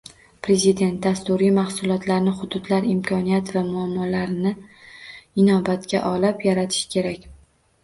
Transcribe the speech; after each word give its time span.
Prezident: 0.45 0.95
Dasturiy 1.07 1.51
mahsulotlarni 1.57 2.33
hududlar 2.39 2.87
imkoniyat 2.95 3.53
va 3.59 3.63
muammolarini 3.69 4.55
inobatga 5.45 6.05
olib 6.15 6.45
yaratish 6.51 6.91
kerak 6.99 7.33